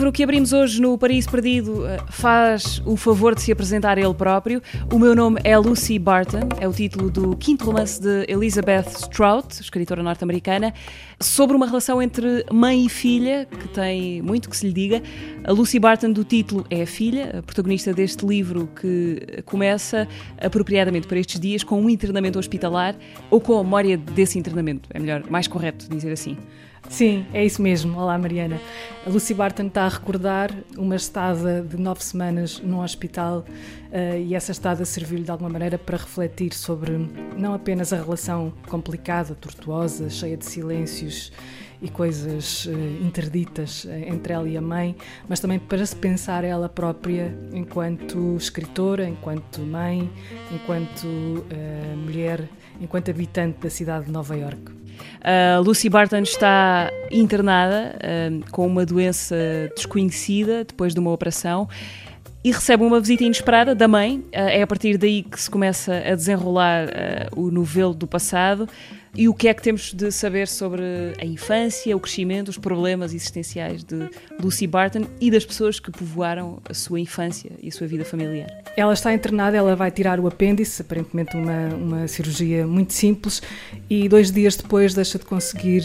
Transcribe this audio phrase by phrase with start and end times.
[0.00, 4.14] Livro que abrimos hoje no Paraíso Perdido eh, faz o favor de se apresentar ele
[4.14, 4.62] próprio.
[4.90, 9.60] O meu nome é Lucy Barton, é o título do quinto romance de Elizabeth Strout,
[9.60, 10.72] escritora norte-americana,
[11.20, 15.02] sobre uma relação entre mãe e filha, que tem muito que se lhe diga.
[15.44, 20.08] A Lucy Barton do título é a filha, a protagonista deste livro que começa
[20.40, 22.96] apropriadamente para estes dias com um internamento hospitalar
[23.28, 26.38] ou com a memória desse internamento, é melhor, mais correto dizer assim.
[26.90, 27.96] Sim, é isso mesmo.
[27.98, 28.60] Olá, Mariana.
[29.06, 33.44] A Lucy Barton está a recordar uma estada de nove semanas num hospital
[33.92, 36.98] uh, e essa estada serviu-lhe de alguma maneira para refletir sobre
[37.38, 41.32] não apenas a relação complicada, tortuosa, cheia de silêncios
[41.80, 44.94] e coisas uh, interditas eh, entre ela e a mãe,
[45.28, 50.10] mas também para se pensar ela própria enquanto escritora, enquanto mãe,
[50.52, 52.46] enquanto uh, mulher,
[52.80, 54.79] enquanto habitante da cidade de Nova Iorque.
[55.20, 59.36] Uh, Lucy Barton está internada uh, com uma doença
[59.74, 61.68] desconhecida depois de uma operação
[62.42, 64.18] e recebe uma visita inesperada da mãe.
[64.18, 66.88] Uh, é a partir daí que se começa a desenrolar
[67.36, 68.68] o novelo do passado.
[69.16, 70.82] E o que é que temos de saber sobre
[71.20, 74.08] a infância, o crescimento, os problemas existenciais de
[74.40, 78.48] Lucy Barton e das pessoas que povoaram a sua infância e a sua vida familiar?
[78.76, 83.42] Ela está internada, ela vai tirar o apêndice, aparentemente uma, uma cirurgia muito simples,
[83.88, 85.82] e dois dias depois deixa de conseguir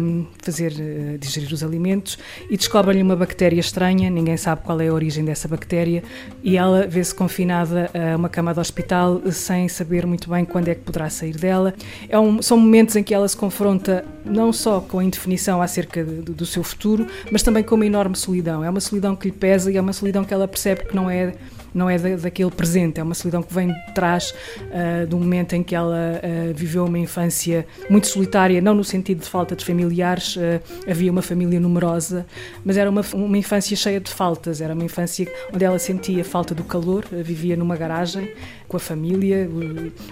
[0.00, 4.86] um, fazer uh, digerir os alimentos e descobre-lhe uma bactéria estranha, ninguém sabe qual é
[4.86, 6.04] a origem dessa bactéria,
[6.42, 10.74] e ela vê-se confinada a uma cama de hospital sem saber muito bem quando é
[10.74, 11.74] que poderá sair dela.
[12.08, 16.04] É um, são momentos em que ela se confronta não só com a indefinição acerca
[16.04, 18.62] de, do seu futuro, mas também com uma enorme solidão.
[18.62, 21.10] É uma solidão que lhe pesa e é uma solidão que ela percebe que não
[21.10, 21.34] é
[21.74, 25.54] não é da, daquele presente, é uma solidão que vem de trás uh, do momento
[25.54, 29.64] em que ela uh, viveu uma infância muito solitária, não no sentido de falta de
[29.64, 30.40] familiares, uh,
[30.88, 32.26] havia uma família numerosa,
[32.64, 36.54] mas era uma, uma infância cheia de faltas, era uma infância onde ela sentia falta
[36.54, 38.30] do calor, vivia numa garagem
[38.70, 39.50] com a família,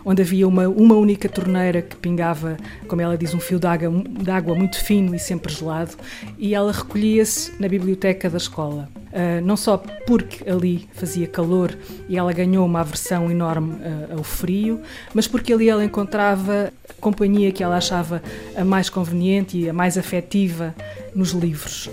[0.05, 2.57] onde havia uma, uma única torneira que pingava,
[2.89, 5.93] como ela diz, um fio de água, de água muito fino e sempre gelado,
[6.37, 8.89] e ela recolhia-se na biblioteca da escola.
[9.09, 11.77] Uh, não só porque ali fazia calor
[12.09, 14.81] e ela ganhou uma aversão enorme uh, ao frio,
[15.15, 18.23] mas porque ali ela encontrava a companhia que ela achava
[18.55, 20.75] a mais conveniente e a mais afetiva
[21.19, 21.91] nos livros.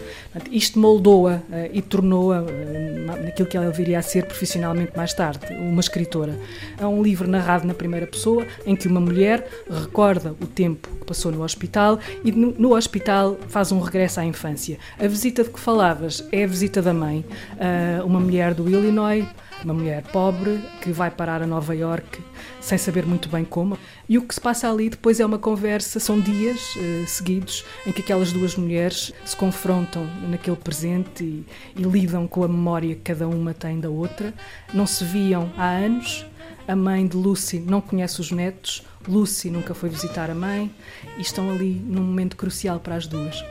[0.51, 1.41] Isto moldou-a uh,
[1.73, 2.43] e tornou-a
[3.23, 6.37] naquilo que ela viria a ser profissionalmente mais tarde, uma escritora.
[6.77, 11.05] É um livro narrado na primeira pessoa em que uma mulher recorda o tempo que
[11.05, 14.77] passou no hospital e no, hospital faz um regresso à infância.
[14.99, 19.25] A visita de que falavas é a visita da mãe, uh, uma mulher do Illinois,
[19.65, 22.21] uma mulher pobre que vai parar a Nova York
[22.61, 23.77] sem saber muito bem como.
[24.07, 27.91] E o que se passa ali depois é uma conversa, são dias uh, seguidos em
[27.91, 33.01] que aquelas duas mulheres se confrontam naquele presente e, e lidam com a memória que
[33.01, 34.33] cada uma tem da outra.
[34.73, 36.25] Não se viam há anos.
[36.67, 40.71] A mãe de Lucy não conhece os netos, Lucy nunca foi visitar a mãe
[41.15, 43.43] e estão ali num momento crucial para as duas.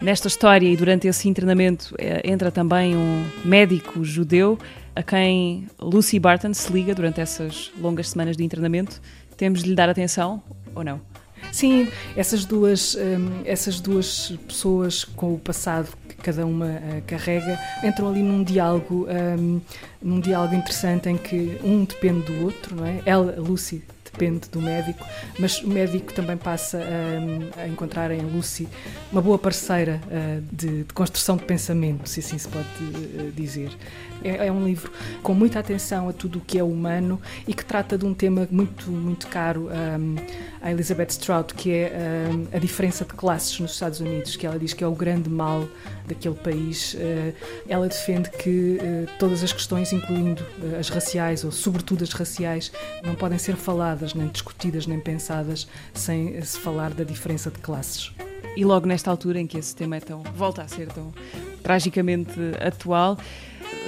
[0.00, 4.58] Nesta história e durante esse internamento eh, entra também um médico judeu
[4.94, 9.00] a quem Lucy Barton se liga durante essas longas semanas de internamento.
[9.36, 10.42] Temos de lhe dar atenção
[10.74, 11.00] ou não?
[11.50, 17.58] Sim, essas duas, um, essas duas pessoas com o passado que cada uma uh, carrega
[17.82, 19.06] entram ali num diálogo,
[19.38, 19.60] um,
[20.00, 23.02] num diálogo interessante em que um depende do outro, não é?
[23.04, 23.82] Ela, Lucy,
[24.12, 25.04] depende do médico,
[25.38, 28.68] mas o médico também passa a, a encontrar em Lucy
[29.10, 33.70] uma boa parceira uh, de, de, construção de pensamento, se assim se pode uh, dizer.
[34.24, 34.90] É, é, um livro
[35.22, 38.46] com muita atenção a tudo o que é humano e que trata de um tema
[38.50, 40.16] muito, muito caro um,
[40.60, 44.58] à Elizabeth Strout, que é um, a diferença de classes nos Estados Unidos, que ela
[44.58, 45.66] diz que é o grande mal
[46.06, 46.94] daquele país.
[46.94, 47.34] Uh,
[47.68, 48.78] ela defende que
[49.18, 50.44] todas as questões, incluindo
[50.78, 52.72] as raciais, ou sobretudo as raciais,
[53.04, 58.12] não podem ser faladas nem discutidas, nem pensadas, sem se falar da diferença de classes.
[58.56, 61.12] E logo nesta altura em que esse tema é tão, volta a ser tão
[61.62, 63.16] tragicamente atual,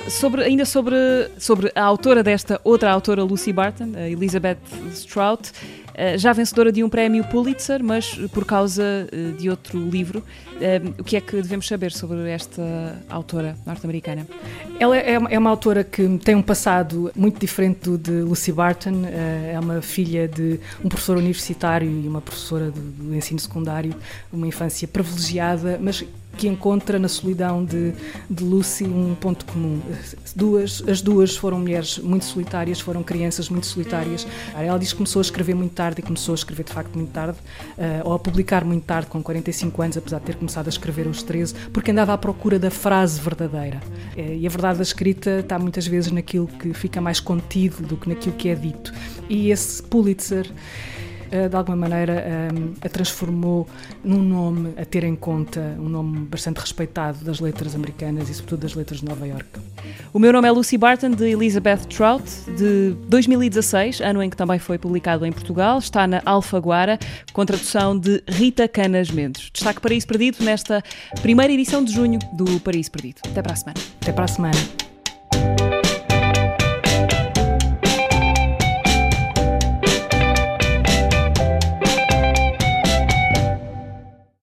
[0.09, 0.97] sobre, ainda sobre,
[1.39, 4.59] sobre a autora desta outra autora, Lucy Barton, a Elizabeth
[4.93, 5.51] Strout,
[6.19, 8.83] já vencedora de um prémio Pulitzer, mas por causa
[9.13, 10.23] eh, de outro livro.
[10.61, 12.63] Eh, o que é que devemos saber sobre esta
[13.09, 14.27] autora norte-americana?
[14.79, 19.05] Ela é, é uma autora que tem um passado muito diferente do de Lucy Barton.
[19.07, 23.95] É uma filha de um professor universitário e uma professora do ensino secundário,
[24.33, 26.05] uma infância privilegiada, mas
[26.37, 27.93] que encontra na solidão de,
[28.29, 29.81] de Lucy um ponto comum.
[30.35, 34.27] Duas, as duas foram mulheres muito solitárias, foram crianças muito solitárias.
[34.55, 37.11] Ela diz que começou a escrever muito tarde e começou a escrever de facto muito
[37.11, 37.37] tarde,
[37.77, 41.07] uh, ou a publicar muito tarde, com 45 anos, apesar de ter começado a escrever
[41.07, 43.83] aos 13, porque andava à procura da frase verdadeira.
[44.17, 47.99] Uh, e a verdade da escrita está muitas vezes naquilo que fica mais contido do
[47.99, 48.95] que naquilo que é dito.
[49.29, 50.51] E esse Pulitzer
[51.49, 53.67] de alguma maneira ehm, a transformou
[54.03, 58.61] num nome a ter em conta, um nome bastante respeitado das letras americanas e sobretudo
[58.61, 59.47] das letras de Nova York.
[60.13, 62.25] O meu nome é Lucy Barton, de Elizabeth Trout,
[62.57, 65.79] de 2016, ano em que também foi publicado em Portugal.
[65.79, 66.99] Está na Alfaguara,
[67.33, 69.51] com tradução de Rita Canas Mendes.
[69.53, 70.83] Destaque Paraíso Perdido nesta
[71.21, 73.21] primeira edição de junho do Paraíso Perdido.
[73.27, 73.81] Até para a semana.
[74.01, 75.74] Até para a semana.